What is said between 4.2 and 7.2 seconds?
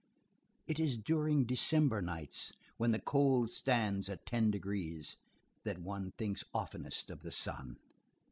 ten degrees, that one thinks oftenest of